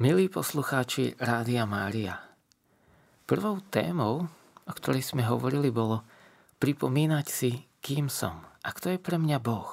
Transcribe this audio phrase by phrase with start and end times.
[0.00, 2.16] Milí poslucháči Rádia Mária,
[3.28, 4.24] prvou témou,
[4.64, 6.08] o ktorej sme hovorili, bolo
[6.56, 9.68] pripomínať si, kým som a kto je pre mňa Boh,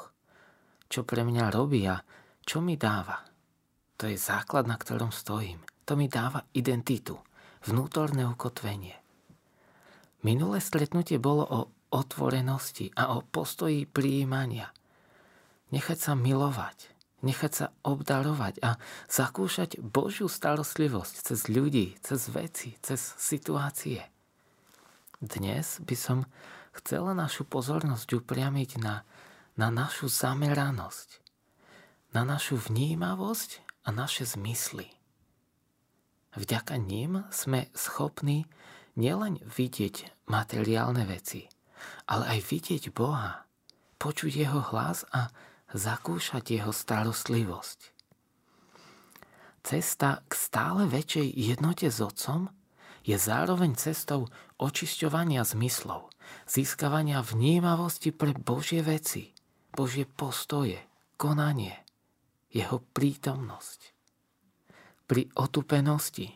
[0.92, 2.04] čo pre mňa robí a
[2.44, 3.24] čo mi dáva.
[3.96, 5.64] To je základ, na ktorom stojím.
[5.88, 7.16] To mi dáva identitu,
[7.64, 9.00] vnútorné ukotvenie.
[10.28, 11.60] Minulé stretnutie bolo o
[11.96, 14.76] otvorenosti a o postoji prijímania.
[15.72, 18.78] Nechať sa milovať, nechať sa obdarovať a
[19.10, 24.06] zakúšať Božiu starostlivosť cez ľudí, cez veci, cez situácie.
[25.18, 26.30] Dnes by som
[26.78, 29.02] chcela našu pozornosť upriamiť na,
[29.58, 31.10] na našu zameranosť,
[32.14, 34.94] na našu vnímavosť a naše zmysly.
[36.38, 38.46] Vďaka ním sme schopní
[38.94, 41.50] nielen vidieť materiálne veci,
[42.06, 43.50] ale aj vidieť Boha,
[43.98, 45.34] počuť Jeho hlas a
[45.74, 47.80] zakúšať jeho starostlivosť.
[49.68, 52.48] Cesta k stále väčšej jednote s Otcom
[53.04, 56.12] je zároveň cestou očisťovania zmyslov,
[56.48, 59.36] získavania vnímavosti pre Božie veci,
[59.76, 60.80] Božie postoje,
[61.20, 61.76] konanie,
[62.48, 63.92] jeho prítomnosť.
[65.08, 66.36] Pri otupenosti,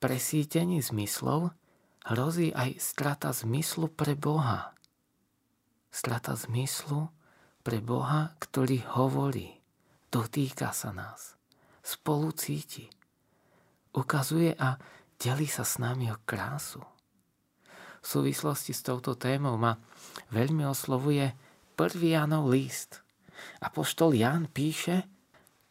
[0.00, 1.52] presítení zmyslov
[2.08, 4.76] hrozí aj strata zmyslu pre Boha.
[5.88, 7.08] Strata zmyslu
[7.66, 9.50] pre Boha, ktorý hovorí,
[10.14, 11.34] dotýka sa nás,
[11.82, 12.86] spolu cíti,
[13.90, 14.78] ukazuje a
[15.18, 16.78] delí sa s nami o krásu.
[17.98, 19.82] V súvislosti s touto témou ma
[20.30, 21.34] veľmi oslovuje
[21.74, 23.02] prvý Janov list.
[23.58, 25.02] A poštol Jan píše,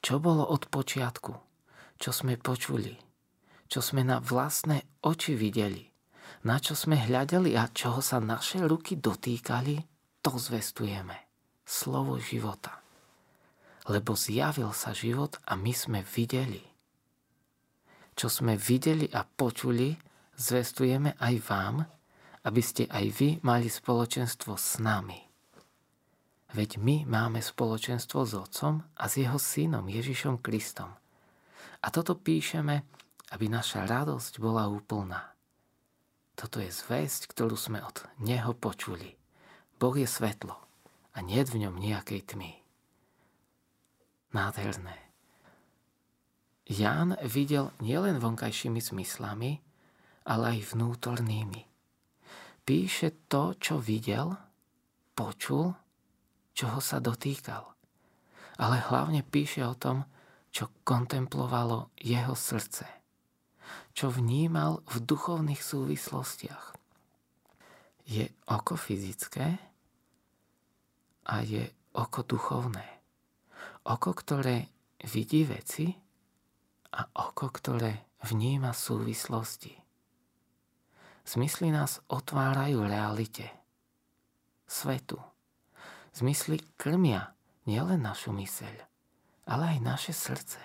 [0.04, 1.32] čo bolo od počiatku,
[1.96, 2.92] čo sme počuli,
[3.72, 5.88] čo sme na vlastné oči videli,
[6.44, 9.80] na čo sme hľadali a čoho sa naše ruky dotýkali,
[10.20, 11.25] to zvestujeme
[11.66, 12.80] slovo života.
[13.90, 16.62] Lebo zjavil sa život a my sme videli.
[18.16, 19.92] Čo sme videli a počuli,
[20.38, 21.76] zvestujeme aj vám,
[22.46, 25.18] aby ste aj vy mali spoločenstvo s nami.
[26.56, 30.88] Veď my máme spoločenstvo s Otcom a s Jeho Synom Ježišom Kristom.
[31.84, 32.88] A toto píšeme,
[33.36, 35.36] aby naša radosť bola úplná.
[36.38, 39.18] Toto je zväzť, ktorú sme od Neho počuli.
[39.76, 40.65] Boh je svetlo
[41.16, 42.52] a nie v ňom nejakej tmy.
[44.36, 45.00] Nádherné.
[46.68, 49.64] Ján videl nielen vonkajšími zmyslami,
[50.28, 51.62] ale aj vnútornými.
[52.66, 54.34] Píše to, čo videl,
[55.14, 55.72] počul,
[56.52, 57.64] čoho sa dotýkal.
[58.58, 60.04] Ale hlavne píše o tom,
[60.50, 62.88] čo kontemplovalo jeho srdce.
[63.94, 66.74] Čo vnímal v duchovných súvislostiach.
[68.10, 69.75] Je oko fyzické,
[71.26, 71.66] a je
[71.98, 72.86] oko duchovné.
[73.86, 74.70] Oko, ktoré
[75.06, 75.94] vidí veci
[76.94, 79.74] a oko, ktoré vníma súvislosti.
[81.26, 83.50] Zmysly nás otvárajú realite,
[84.70, 85.18] svetu.
[86.14, 87.34] Zmysly krmia
[87.66, 88.76] nielen našu myseľ,
[89.50, 90.62] ale aj naše srdce.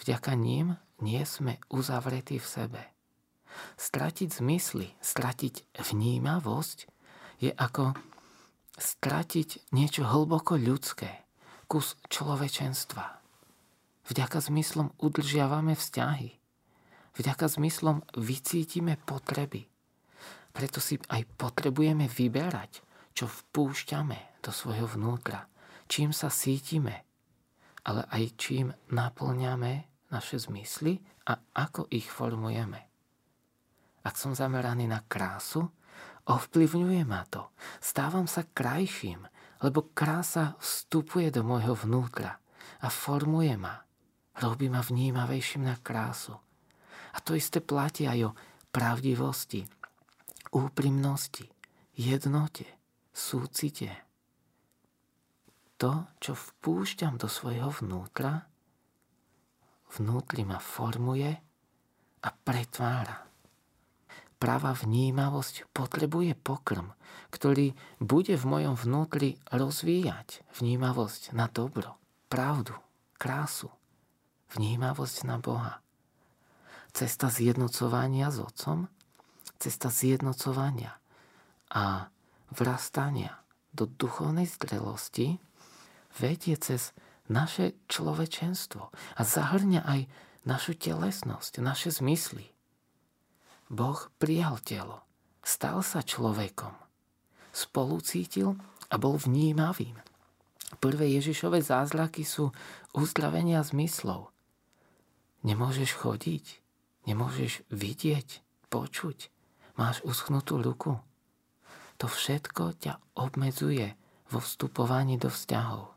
[0.00, 2.82] Vďaka ním nie sme uzavretí v sebe.
[3.76, 6.78] Stratiť zmysly, stratiť vnímavosť
[7.40, 7.96] je ako
[8.76, 11.24] stratiť niečo hlboko ľudské,
[11.66, 13.04] kus človečenstva.
[14.06, 16.30] Vďaka zmyslom udržiavame vzťahy.
[17.16, 19.66] Vďaka zmyslom vycítime potreby.
[20.52, 22.84] Preto si aj potrebujeme vyberať,
[23.16, 25.48] čo vpúšťame do svojho vnútra,
[25.88, 27.08] čím sa cítime,
[27.88, 32.80] ale aj čím naplňame naše zmysly a ako ich formujeme.
[34.06, 35.66] Ak som zameraný na krásu,
[36.26, 37.54] Ovplyvňuje ma to.
[37.78, 39.22] Stávam sa krajším,
[39.62, 42.42] lebo krása vstupuje do môjho vnútra
[42.82, 43.86] a formuje ma.
[44.42, 46.34] Robí ma vnímavejším na krásu.
[47.14, 48.36] A to isté platí aj o
[48.74, 49.64] pravdivosti,
[50.52, 51.48] úprimnosti,
[51.96, 52.68] jednote,
[53.14, 53.88] súcite.
[55.80, 58.44] To, čo vpúšťam do svojho vnútra,
[59.96, 61.32] vnútri ma formuje
[62.20, 63.26] a pretvára
[64.36, 66.92] pravá vnímavosť potrebuje pokrm,
[67.32, 71.96] ktorý bude v mojom vnútri rozvíjať vnímavosť na dobro,
[72.28, 72.76] pravdu,
[73.16, 73.72] krásu,
[74.54, 75.80] vnímavosť na Boha.
[76.92, 78.88] Cesta zjednocovania s Otcom,
[79.60, 80.96] cesta zjednocovania
[81.72, 82.08] a
[82.52, 83.36] vrastania
[83.76, 85.36] do duchovnej zdrelosti
[86.16, 86.96] vedie cez
[87.28, 90.00] naše človečenstvo a zahrňa aj
[90.48, 92.55] našu telesnosť, naše zmysly,
[93.66, 95.02] Boh prijal telo,
[95.42, 96.70] stal sa človekom,
[97.50, 98.54] spolucítil
[98.90, 99.98] a bol vnímavým.
[100.78, 102.54] Prvé Ježišové zázraky sú
[102.94, 104.30] uzdravenia zmyslov.
[105.46, 106.44] Nemôžeš chodiť,
[107.06, 109.30] nemôžeš vidieť, počuť,
[109.78, 110.98] máš uschnutú ruku.
[112.02, 113.94] To všetko ťa obmedzuje
[114.30, 115.94] vo vstupovaní do vzťahov.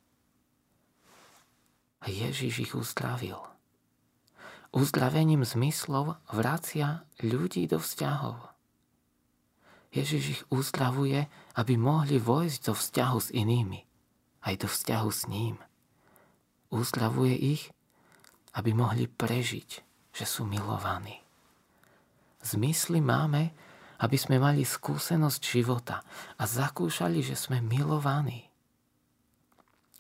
[2.00, 3.49] A Ježiš ich uzdravil.
[4.70, 8.38] Uzdravením zmyslov vracia ľudí do vzťahov.
[9.90, 11.26] Ježiš ich uzdravuje,
[11.58, 13.82] aby mohli vojsť do vzťahu s inými,
[14.46, 15.58] aj do vzťahu s ním.
[16.70, 17.74] Uzdravuje ich,
[18.54, 19.70] aby mohli prežiť,
[20.14, 21.18] že sú milovaní.
[22.46, 23.50] Zmysly máme,
[24.06, 26.06] aby sme mali skúsenosť života
[26.38, 28.46] a zakúšali, že sme milovaní.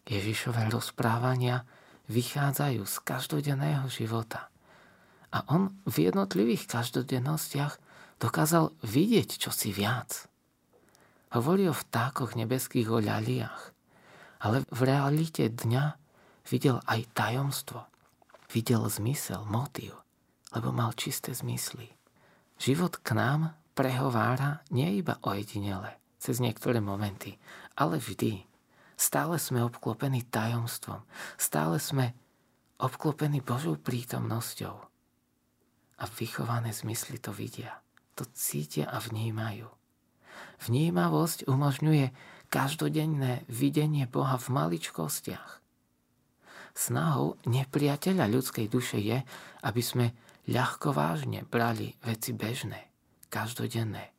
[0.06, 1.66] Ježišové rozprávania
[2.06, 4.54] vychádzajú z každodenného života.
[5.30, 7.78] A on v jednotlivých každodennostiach
[8.18, 10.26] dokázal vidieť čosi viac.
[11.30, 13.64] Hovorí o vtákoch nebeských, o ľaliach,
[14.42, 15.86] ale v realite dňa
[16.50, 17.86] videl aj tajomstvo.
[18.50, 19.94] Videl zmysel, motív,
[20.58, 21.94] lebo mal čisté zmysly.
[22.58, 27.38] Život k nám prehovára nie iba ojedinele, cez niektoré momenty,
[27.78, 28.50] ale vždy.
[28.98, 31.06] Stále sme obklopení tajomstvom,
[31.38, 32.18] stále sme
[32.82, 34.89] obklopení Božou prítomnosťou.
[36.00, 37.84] A vychované zmysly to vidia,
[38.16, 39.68] to cítia a vnímajú.
[40.64, 42.12] Vnímavosť umožňuje
[42.52, 45.60] každodenné videnie Boha v maličkostiach.
[46.74, 49.20] Snahou nepriateľa ľudskej duše je,
[49.68, 50.16] aby sme
[50.48, 52.90] ľahko vážne brali veci bežné,
[53.28, 54.16] každodenné,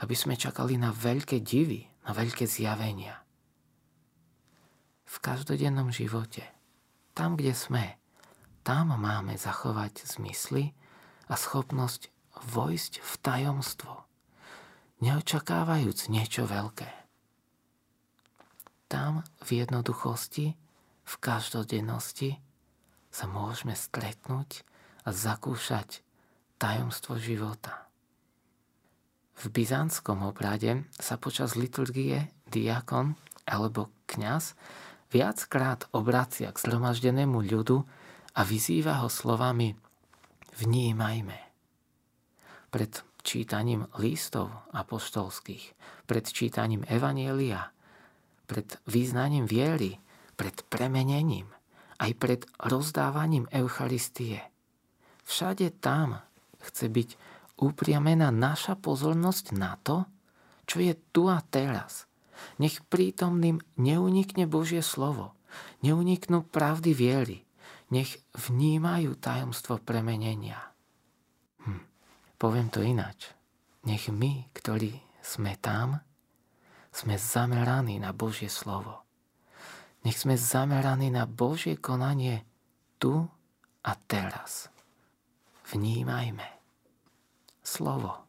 [0.00, 3.20] aby sme čakali na veľké divy, na veľké zjavenia.
[5.04, 6.42] V každodennom živote,
[7.14, 7.98] tam, kde sme,
[8.64, 10.72] tam máme zachovať zmysly
[11.28, 12.08] a schopnosť
[12.54, 13.94] vojsť v tajomstvo,
[15.00, 17.04] neočakávajúc niečo veľké
[18.94, 20.54] tam v jednoduchosti,
[21.04, 22.38] v každodennosti
[23.10, 24.62] sa môžeme stretnúť
[25.02, 26.06] a zakúšať
[26.62, 27.90] tajomstvo života.
[29.34, 33.18] V byzantskom obrade sa počas liturgie diakon
[33.50, 34.54] alebo kňaz
[35.10, 37.82] viackrát obracia k zhromaždenému ľudu
[38.38, 39.74] a vyzýva ho slovami
[40.58, 41.38] vnímajme.
[42.70, 42.92] Pred
[43.22, 45.74] čítaním listov apoštolských,
[46.06, 47.74] pred čítaním Evanielia
[48.44, 49.96] pred význaním viery,
[50.36, 51.48] pred premenením,
[52.00, 54.44] aj pred rozdávaním Eucharistie.
[55.24, 56.20] Všade tam
[56.60, 57.10] chce byť
[57.60, 60.04] upriamená naša pozornosť na to,
[60.68, 62.04] čo je tu a teraz.
[62.60, 65.32] Nech prítomným neunikne Božie slovo,
[65.80, 67.38] neuniknú pravdy viery,
[67.92, 70.60] nech vnímajú tajomstvo premenenia.
[71.64, 71.82] Hm.
[72.40, 73.32] Poviem to ináč.
[73.84, 76.00] Nech my, ktorí sme tam,
[76.94, 79.04] sme zameraní na Božie slovo.
[80.04, 82.44] Nech sme zameraní na Božie konanie
[83.00, 83.24] tu
[83.84, 84.68] a teraz.
[85.72, 86.44] Vnímajme.
[87.64, 88.28] Slovo.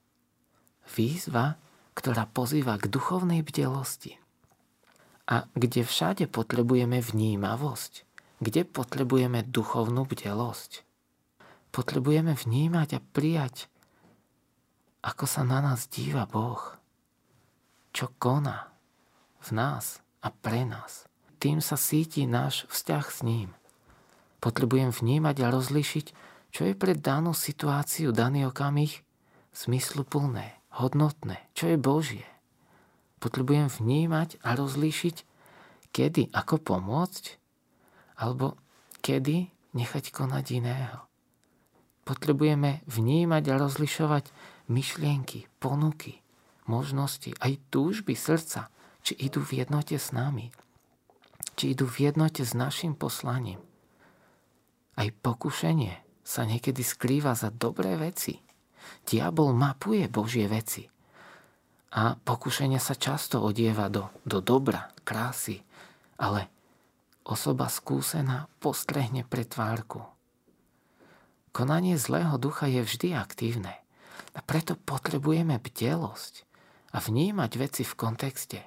[0.95, 1.59] Výzva,
[1.95, 4.15] ktorá pozýva k duchovnej bdelosti.
[5.27, 8.07] A kde všade potrebujeme vnímavosť,
[8.39, 10.83] kde potrebujeme duchovnú bdelosť.
[11.71, 13.67] Potrebujeme vnímať a prijať,
[15.03, 16.75] ako sa na nás díva Boh
[17.95, 18.75] čo koná
[19.39, 21.07] v nás a pre nás.
[21.39, 23.55] Tým sa síti náš vzťah s ním.
[24.43, 26.05] Potrebujem vnímať a rozlišiť,
[26.51, 28.99] čo je pre danú situáciu, daný okamih
[29.55, 32.27] zmysluplné, hodnotné, čo je Božie.
[33.23, 35.23] Potrebujem vnímať a rozlíšiť,
[35.95, 37.23] kedy, ako pomôcť,
[38.19, 38.59] alebo
[39.03, 40.99] kedy nechať konať iného.
[42.05, 44.29] Potrebujeme vnímať a rozlišovať
[44.69, 46.21] myšlienky, ponuky,
[46.69, 48.69] možnosti, aj túžby srdca,
[49.05, 50.49] či idú v jednote s nami,
[51.53, 53.61] či idú v jednote s našim poslaním.
[54.97, 58.41] Aj pokušenie sa niekedy skrýva za dobré veci.
[59.05, 60.89] Diabol mapuje Božie veci.
[61.95, 65.61] A pokušenie sa často odieva do, do dobra, krásy,
[66.17, 66.54] ale
[67.25, 70.05] osoba skúsená postrehne pretvárku.
[71.49, 73.73] Konanie zlého ducha je vždy aktívne
[74.37, 76.45] a preto potrebujeme bdelosť
[76.93, 78.59] a vnímať veci v kontexte.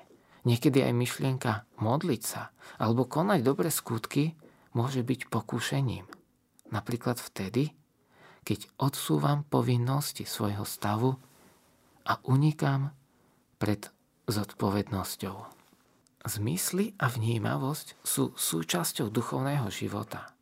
[0.42, 2.50] Niekedy aj myšlienka modliť sa
[2.82, 4.34] alebo konať dobré skutky
[4.74, 6.08] môže byť pokúšením.
[6.68, 7.72] Napríklad vtedy,
[8.44, 11.16] keď odsúvam povinnosti svojho stavu
[12.08, 12.96] a unikám
[13.60, 13.92] pred
[14.28, 15.57] zodpovednosťou.
[16.26, 20.34] Zmysly a vnímavosť sú súčasťou duchovného života.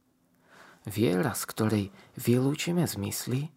[0.87, 1.85] Viera, z ktorej
[2.17, 3.51] vylúčime zmysly,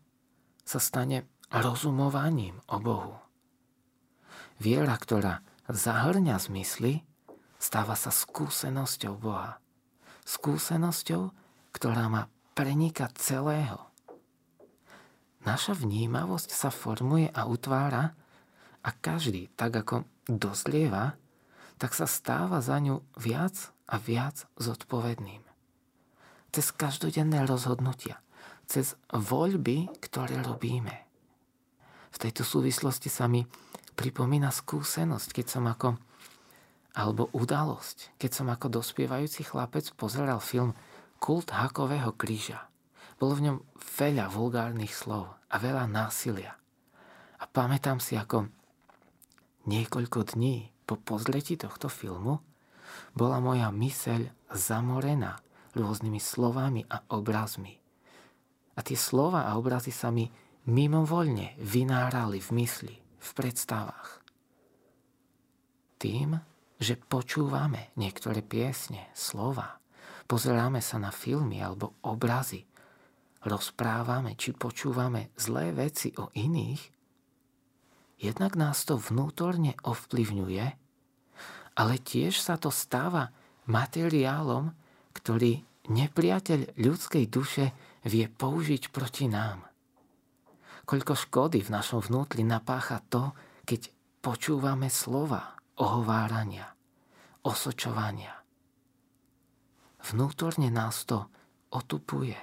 [0.65, 3.15] sa stane rozumovaním o Bohu.
[4.59, 7.05] Viera, ktorá zahrňa zmysly,
[7.61, 9.61] stáva sa skúsenosťou Boha.
[10.27, 11.31] Skúsenosťou,
[11.71, 13.89] ktorá má prenikať celého
[15.49, 18.13] naša vnímavosť sa formuje a utvára
[18.83, 21.15] a každý, tak ako dozlieva,
[21.79, 25.41] tak sa stáva za ňu viac a viac zodpovedným.
[26.51, 28.19] Cez každodenné rozhodnutia,
[28.67, 31.07] cez voľby, ktoré robíme.
[32.09, 33.47] V tejto súvislosti sa mi
[33.95, 35.97] pripomína skúsenosť, keď som ako
[36.97, 40.75] alebo udalosť, keď som ako dospievajúci chlapec pozeral film
[41.19, 42.65] Kult hakového kríža.
[43.19, 46.55] Bolo v ňom veľa vulgárnych slov a veľa násilia.
[47.39, 48.47] A pamätám si, ako
[49.67, 52.41] niekoľko dní po pozretí tohto filmu
[53.13, 55.37] bola moja myseľ zamorená
[55.77, 57.77] rôznymi slovami a obrazmi.
[58.73, 60.25] A tie slova a obrazy sa mi
[60.65, 64.25] mimovoľne vynárali v mysli, v predstavách.
[66.01, 66.41] Tým,
[66.79, 69.77] že počúvame niektoré piesne, slova,
[70.25, 72.65] pozeráme sa na filmy alebo obrazy,
[73.45, 76.81] rozprávame či počúvame zlé veci o iných,
[78.23, 80.65] jednak nás to vnútorne ovplyvňuje,
[81.79, 83.31] ale tiež sa to stáva
[83.71, 84.75] materiálom,
[85.15, 87.71] ktorý nepriateľ ľudskej duše
[88.03, 89.63] vie použiť proti nám.
[90.83, 93.31] Koľko škody v našom vnútri napácha to,
[93.63, 96.67] keď počúvame slova, ohovárania,
[97.47, 98.35] osočovania.
[100.03, 101.31] Vnútorne nás to
[101.71, 102.35] otupuje.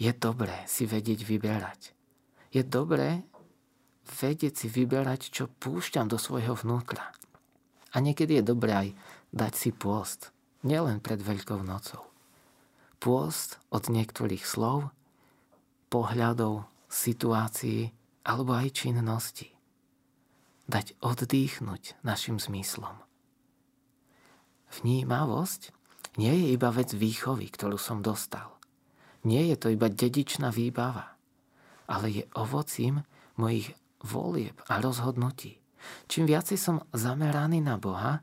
[0.00, 1.80] Je dobré si vedieť vyberať.
[2.54, 3.26] Je dobré
[4.06, 7.10] vedieť si vyberať, čo púšťam do svojho vnútra.
[7.94, 8.88] A niekedy je dobré aj
[9.30, 10.34] dať si pôst,
[10.66, 12.02] nielen pred Veľkou nocou.
[12.98, 14.90] Pôst od niektorých slov,
[15.88, 17.94] pohľadov, situácií
[18.26, 19.54] alebo aj činnosti
[20.68, 22.96] dať oddychnúť našim zmyslom.
[24.80, 25.70] Vnímavosť
[26.16, 28.56] nie je iba vec výchovy, ktorú som dostal.
[29.24, 31.16] Nie je to iba dedičná výbava,
[31.88, 33.04] ale je ovocím
[33.36, 33.72] mojich
[34.04, 35.63] volieb a rozhodnutí.
[36.06, 38.20] Čím viacej som zameraný na Boha,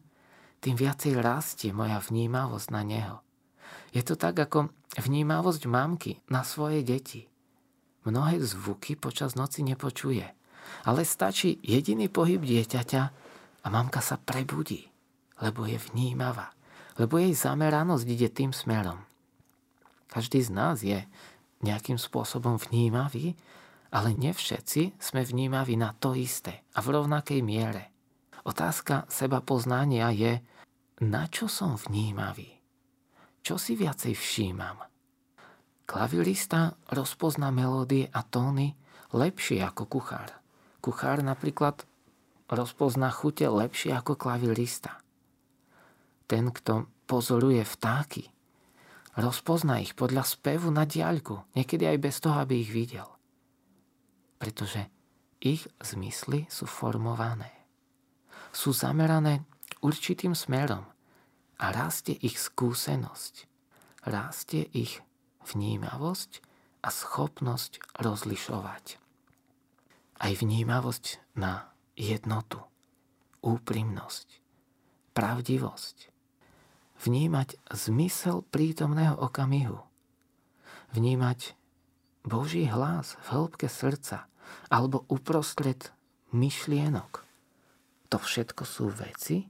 [0.62, 3.18] tým viacej rastie moja vnímavosť na Neho.
[3.92, 7.26] Je to tak ako vnímavosť mamky na svoje deti.
[8.06, 10.26] Mnohé zvuky počas noci nepočuje–
[10.86, 13.04] ale stačí jediný pohyb dieťaťa
[13.62, 14.90] a mamka sa prebudí,
[15.42, 16.54] lebo je vnímavá,
[16.98, 18.98] lebo jej zameranosť ide tým smerom.
[20.10, 21.06] Každý z nás je
[21.62, 23.38] nejakým spôsobom vnímavý,
[23.92, 27.92] ale nevšetci sme vnímaví na to isté a v rovnakej miere.
[28.48, 30.40] Otázka seba poznania je,
[31.04, 32.50] na čo som vnímavý?
[33.44, 34.82] Čo si viacej všímam?
[35.86, 38.74] Klavilista rozpozná melódie a tóny
[39.12, 40.32] lepšie ako kuchár.
[40.80, 41.84] Kuchár napríklad
[42.48, 45.04] rozpozná chute lepšie ako klavilista.
[46.32, 48.32] Ten, kto pozoruje vtáky,
[49.20, 53.06] rozpozná ich podľa spevu na diaľku, niekedy aj bez toho, aby ich videl.
[54.42, 54.90] Pretože
[55.38, 57.54] ich zmysly sú formované.
[58.50, 59.46] Sú zamerané
[59.86, 60.84] určitým smerom
[61.62, 63.46] a rastie ich skúsenosť,
[64.10, 65.06] rastie ich
[65.46, 66.42] vnímavosť
[66.82, 69.02] a schopnosť rozlišovať
[70.22, 72.62] aj vnímavosť na jednotu,
[73.42, 74.28] úprimnosť,
[75.18, 76.14] pravdivosť.
[77.02, 79.82] Vnímať zmysel prítomného okamihu.
[80.94, 81.58] Vnímať
[82.22, 84.30] Boží hlas v hĺbke srdca
[84.70, 85.90] alebo uprostred
[86.32, 87.26] myšlienok.
[88.12, 89.48] To všetko sú veci,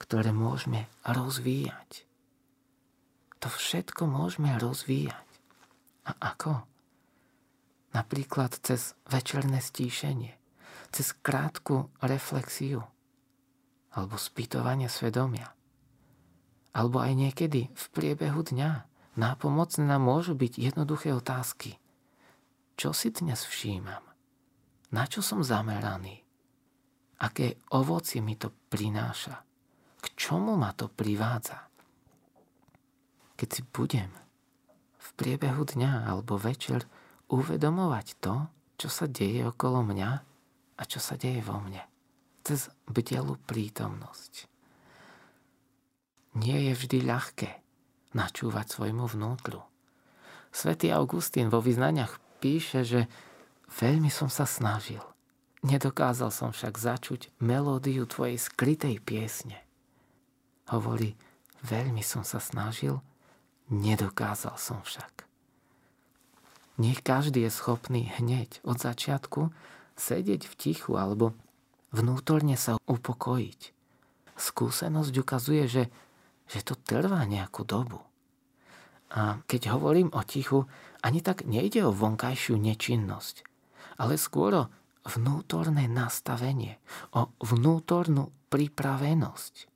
[0.00, 2.08] ktoré môžeme rozvíjať.
[3.44, 5.28] To všetko môžeme rozvíjať.
[6.08, 6.64] A ako?
[7.92, 10.36] Napríklad cez večerné stíšenie,
[10.92, 12.84] cez krátku reflexiu
[13.96, 15.56] alebo spýtovanie svedomia.
[16.76, 18.84] Alebo aj niekedy v priebehu dňa
[19.16, 21.80] nápomocné nám môžu byť jednoduché otázky.
[22.76, 24.04] Čo si dnes všímam?
[24.92, 26.22] Na čo som zameraný?
[27.24, 29.40] Aké ovoci mi to prináša?
[30.00, 31.66] K čomu ma to privádza?
[33.36, 34.12] Keď si budem
[35.00, 36.84] v priebehu dňa alebo večer
[37.32, 38.34] uvedomovať to,
[38.76, 40.10] čo sa deje okolo mňa
[40.76, 41.80] a čo sa deje vo mne.
[42.44, 44.46] Cez bdelú prítomnosť.
[46.36, 47.65] Nie je vždy ľahké
[48.16, 49.60] načúvať svojmu vnútru.
[50.48, 53.00] Svetý Augustín vo vyznaniach píše, že
[53.76, 55.04] veľmi som sa snažil.
[55.60, 59.60] Nedokázal som však začuť melódiu tvojej skrytej piesne.
[60.72, 61.12] Hovorí,
[61.60, 63.04] veľmi som sa snažil,
[63.68, 65.26] nedokázal som však.
[66.76, 69.52] Nech každý je schopný hneď od začiatku
[69.96, 71.32] sedieť v tichu alebo
[71.90, 73.60] vnútorne sa upokojiť.
[74.36, 75.84] Skúsenosť ukazuje, že,
[76.46, 78.05] že to trvá nejakú dobu.
[79.14, 80.66] A keď hovorím o tichu,
[81.04, 83.46] ani tak nejde o vonkajšiu nečinnosť,
[84.02, 84.70] ale skôr o
[85.06, 86.82] vnútorné nastavenie,
[87.14, 89.70] o vnútornú pripravenosť.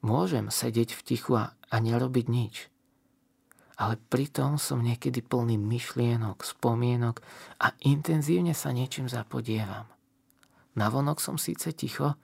[0.00, 2.72] Môžem sedieť v tichu a, a nerobiť nič.
[3.78, 7.22] Ale pritom som niekedy plný myšlienok, spomienok
[7.62, 9.86] a intenzívne sa niečím zapodievam.
[10.74, 12.14] Navonok som síce ticho,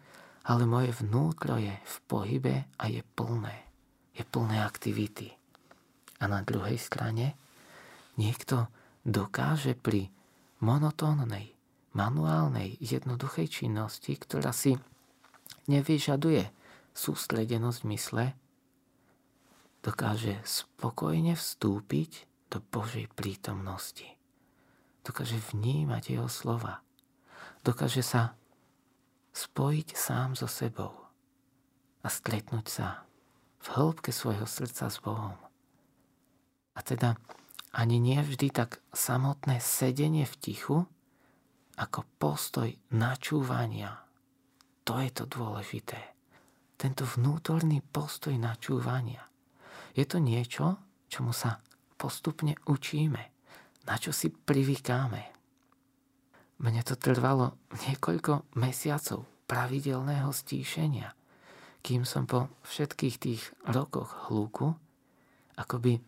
[0.44, 3.70] ale moje vnútro je v pohybe a je plné.
[4.14, 5.34] Je plné aktivity.
[6.24, 7.36] A na druhej strane
[8.16, 8.72] niekto
[9.04, 10.08] dokáže pri
[10.64, 11.52] monotónnej,
[11.92, 14.80] manuálnej, jednoduchej činnosti, ktorá si
[15.68, 16.48] nevyžaduje
[16.96, 18.32] sústredenosť mysle,
[19.84, 24.08] dokáže spokojne vstúpiť do Božej prítomnosti.
[25.04, 26.80] Dokáže vnímať jeho slova.
[27.60, 28.32] Dokáže sa
[29.36, 30.96] spojiť sám so sebou
[32.00, 33.04] a stretnúť sa
[33.60, 35.43] v hĺbke svojho srdca s Bohom.
[36.74, 37.14] A teda
[37.74, 40.78] ani nie vždy tak samotné sedenie v tichu,
[41.74, 43.98] ako postoj načúvania.
[44.86, 45.98] To je to dôležité.
[46.78, 49.26] Tento vnútorný postoj načúvania.
[49.94, 50.78] Je to niečo,
[51.10, 51.62] čomu sa
[51.98, 53.22] postupne učíme,
[53.86, 55.22] na čo si privykáme.
[56.62, 61.10] Mne to trvalo niekoľko mesiacov pravidelného stíšenia,
[61.82, 64.74] kým som po všetkých tých rokoch hluku
[65.58, 65.98] akoby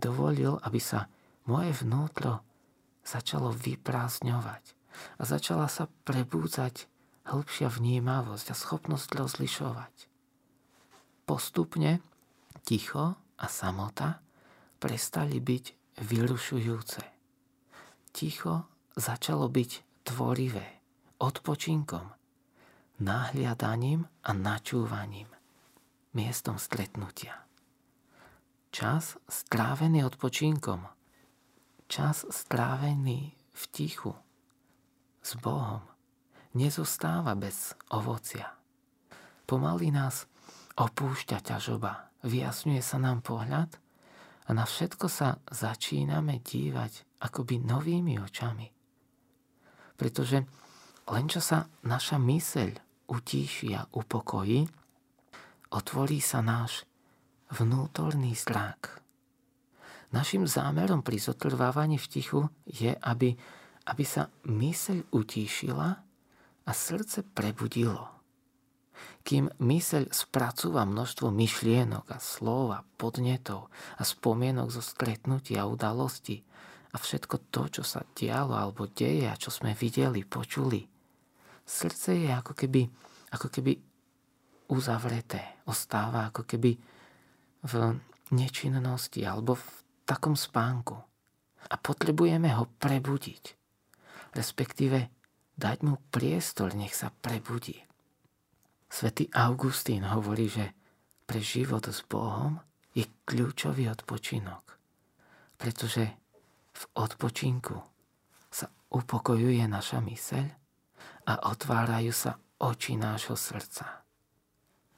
[0.00, 1.06] dovolil, aby sa
[1.44, 2.40] moje vnútro
[3.04, 4.64] začalo vyprázdňovať
[5.20, 6.88] a začala sa prebúdzať
[7.28, 9.94] hĺbšia vnímavosť a schopnosť rozlišovať.
[11.28, 12.02] Postupne
[12.66, 14.18] ticho a samota
[14.82, 15.64] prestali byť
[16.00, 17.02] vyrušujúce.
[18.10, 18.66] Ticho
[18.98, 19.70] začalo byť
[20.02, 20.66] tvorivé,
[21.22, 22.10] odpočinkom,
[22.98, 25.30] nahliadaním a načúvaním,
[26.16, 27.49] miestom stretnutia.
[28.70, 30.86] Čas strávený odpočinkom.
[31.90, 34.14] Čas strávený v tichu
[35.18, 35.82] s Bohom
[36.54, 38.46] nezostáva bez ovocia.
[39.50, 40.30] Pomaly nás
[40.78, 43.74] opúšťa ťažoba, vyjasňuje sa nám pohľad
[44.46, 48.70] a na všetko sa začíname dívať akoby novými očami.
[49.98, 50.46] Pretože
[51.10, 52.70] len čo sa naša myseľ
[53.10, 54.62] utíši a upokojí,
[55.74, 56.86] otvorí sa náš
[57.50, 59.02] vnútorný zrak.
[60.10, 63.34] Našim zámerom pri zotrvávaní v tichu je, aby,
[63.86, 65.88] aby sa myseľ utíšila
[66.66, 68.10] a srdce prebudilo.
[69.22, 76.42] Kým myseľ spracúva množstvo myšlienok a slov a podnetov a spomienok zo stretnutia a udalosti
[76.90, 80.82] a všetko to, čo sa dialo alebo deje a čo sme videli, počuli,
[81.62, 82.82] srdce je ako keby,
[83.30, 83.72] ako keby
[84.74, 86.74] uzavreté, ostáva ako keby
[87.64, 87.98] v
[88.32, 89.66] nečinnosti alebo v
[90.06, 90.96] takom spánku.
[91.70, 93.44] A potrebujeme ho prebudiť.
[94.34, 94.98] Respektíve
[95.54, 97.76] dať mu priestor, nech sa prebudí.
[98.90, 100.74] Svetý Augustín hovorí, že
[101.28, 102.58] pre život s Bohom
[102.90, 104.78] je kľúčový odpočinok.
[105.54, 106.10] Pretože
[106.74, 107.76] v odpočinku
[108.50, 110.46] sa upokojuje naša myseľ
[111.30, 114.02] a otvárajú sa oči nášho srdca.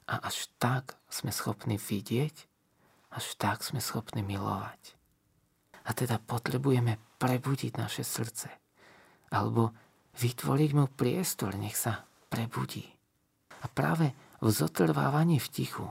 [0.09, 2.52] A až tak sme schopní vidieť
[3.13, 4.97] až tak sme schopní milovať.
[5.85, 8.49] A teda potrebujeme prebudiť naše srdce.
[9.29, 9.73] Alebo
[10.17, 12.89] vytvoriť mu priestor, nech sa prebudí.
[13.63, 15.87] A práve v zotrvávaní v tichu,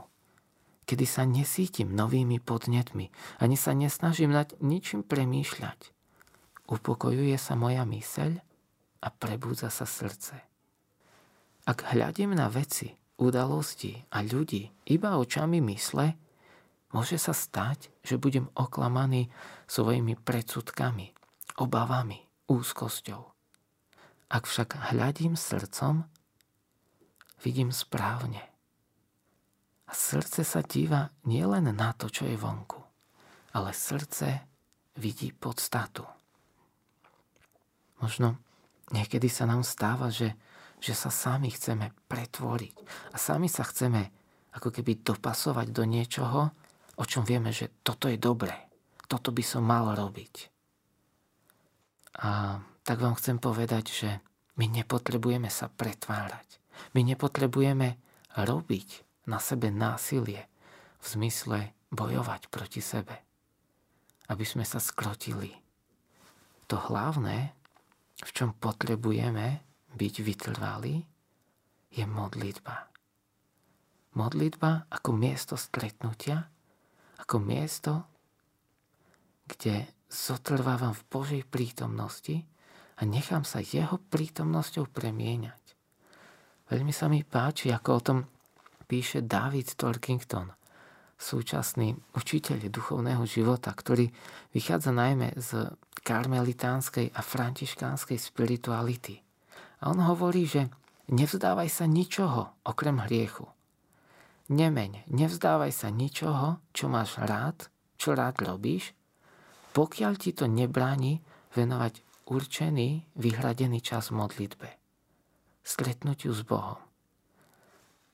[0.83, 3.09] kedy sa nesítim novými podnetmi,
[3.39, 5.79] ani sa nesnažím nad ničím premýšľať,
[6.67, 8.31] upokojuje sa moja myseľ
[9.03, 10.35] a prebúdza sa srdce.
[11.63, 16.19] Ak hľadím na veci, udalosti a ľudí iba očami mysle,
[16.93, 19.33] Môže sa stať, že budem oklamaný
[19.65, 21.09] svojimi predsudkami,
[21.57, 23.21] obavami, úzkosťou.
[24.29, 26.05] Ak však hľadím srdcom,
[27.41, 28.45] vidím správne.
[29.89, 32.81] A srdce sa díva nielen na to, čo je vonku,
[33.57, 34.45] ale srdce
[34.97, 36.05] vidí podstatu.
[38.01, 38.37] Možno
[38.93, 40.37] niekedy sa nám stáva, že,
[40.77, 42.75] že sa sami chceme pretvoriť
[43.13, 44.09] a sami sa chceme
[44.53, 46.53] ako keby dopasovať do niečoho,
[46.97, 48.69] o čom vieme, že toto je dobré,
[49.09, 50.53] toto by som mal robiť.
[52.21, 54.09] A tak vám chcem povedať, že
[54.59, 56.61] my nepotrebujeme sa pretvárať.
[56.93, 57.97] My nepotrebujeme
[58.37, 58.89] robiť
[59.25, 60.45] na sebe násilie
[61.01, 63.17] v zmysle bojovať proti sebe.
[64.29, 65.53] Aby sme sa skrotili.
[66.69, 67.53] To hlavné,
[68.23, 69.61] v čom potrebujeme
[69.93, 71.05] byť vytrvalí,
[71.93, 72.89] je modlitba.
[74.17, 76.52] Modlitba ako miesto stretnutia
[77.23, 78.03] ako miesto,
[79.47, 82.43] kde zotrvávam v Božej prítomnosti
[82.99, 85.63] a nechám sa jeho prítomnosťou premieňať.
[86.67, 88.19] Veľmi sa mi páči, ako o tom
[88.85, 90.51] píše David Torkington,
[91.15, 94.11] súčasný učiteľ duchovného života, ktorý
[94.51, 95.71] vychádza najmä z
[96.03, 99.23] karmelitánskej a františkánskej spirituality.
[99.79, 100.67] A on hovorí, že
[101.07, 103.47] nevzdávaj sa ničoho okrem hriechu.
[104.51, 108.91] Nemeň, nevzdávaj sa ničoho, čo máš rád, čo rád robíš,
[109.71, 111.23] pokiaľ ti to nebráni
[111.55, 114.67] venovať určený, vyhradený čas modlitbe.
[115.63, 116.75] Stretnutiu s Bohom.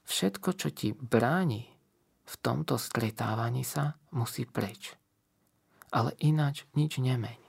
[0.05, 1.65] Všetko, čo ti bráni
[2.29, 4.93] v tomto stretávaní sa, musí preč.
[5.89, 7.41] Ale ináč nič nemeň.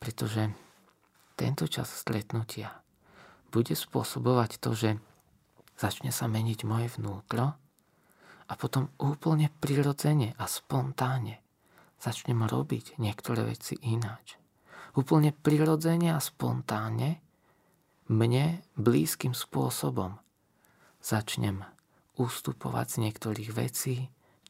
[0.00, 0.56] Pretože
[1.36, 2.80] tento čas stretnutia
[3.52, 4.90] bude spôsobovať to, že
[5.76, 7.60] začne sa meniť moje vnútro
[8.48, 11.40] a potom úplne prirodzene a spontánne
[11.96, 14.36] začnem robiť niektoré veci ináč.
[14.94, 17.24] Úplne prirodzene a spontánne
[18.12, 20.20] mne blízkym spôsobom
[21.00, 21.64] začnem
[22.20, 23.96] ustupovať z niektorých vecí,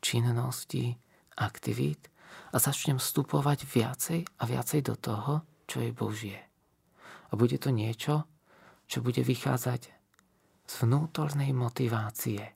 [0.03, 0.99] činností,
[1.39, 2.11] aktivít
[2.51, 6.41] a začnem vstupovať viacej a viacej do toho, čo je Božie.
[7.31, 8.27] A bude to niečo,
[8.91, 9.83] čo bude vychádzať
[10.65, 12.55] z vnútornej motivácie,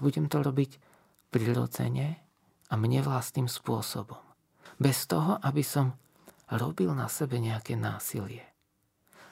[0.00, 0.80] budem to robiť
[1.30, 2.08] prirodzene
[2.70, 4.18] a mne vlastným spôsobom.
[4.80, 5.94] Bez toho, aby som
[6.56, 8.42] robil na sebe nejaké násilie.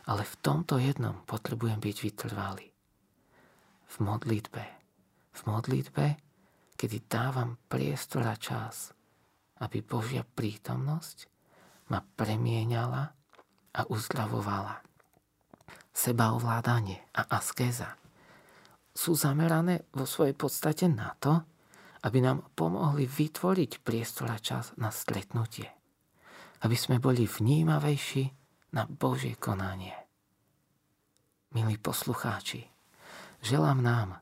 [0.09, 2.69] Ale v tomto jednom potrebujem byť vytrvalý.
[3.89, 4.65] V modlitbe.
[5.33, 6.07] V modlitbe,
[6.77, 8.93] kedy dávam priestor a čas,
[9.59, 11.29] aby Božia prítomnosť
[11.91, 13.03] ma premieňala
[13.75, 14.81] a uzdravovala.
[15.93, 17.99] Sebaovládanie a askéza
[18.99, 21.39] sú zamerané vo svojej podstate na to,
[22.03, 25.71] aby nám pomohli vytvoriť priestor a čas na stretnutie.
[26.67, 28.35] Aby sme boli vnímavejší
[28.75, 29.95] na Božie konanie.
[31.55, 32.67] Milí poslucháči,
[33.39, 34.19] želám nám,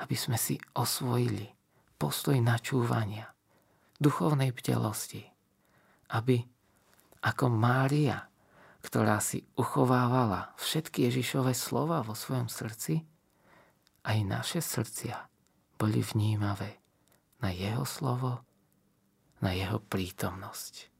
[0.00, 1.52] aby sme si osvojili
[2.00, 3.28] postoj načúvania,
[4.00, 5.28] duchovnej bdelosti,
[6.16, 6.40] aby
[7.20, 8.24] ako Mária,
[8.80, 13.04] ktorá si uchovávala všetky Ježišové slova vo svojom srdci,
[14.06, 15.18] aj naše srdcia
[15.76, 16.78] boli vnímavé
[17.42, 18.46] na jeho slovo,
[19.42, 20.95] na jeho prítomnosť.